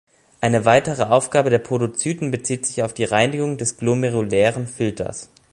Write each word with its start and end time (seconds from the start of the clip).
Eine 0.39 0.65
weitere 0.65 1.03
Aufgabe 1.03 1.51
der 1.51 1.59
Podozyten 1.59 2.31
bezieht 2.31 2.65
sich 2.65 2.81
auf 2.81 2.91
die 2.95 3.03
Reinigung 3.03 3.59
des 3.59 3.77
glomerulären 3.77 4.65
Filters. 4.65 5.29